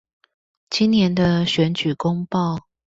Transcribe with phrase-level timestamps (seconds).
[0.71, 2.57] 今年的選舉公報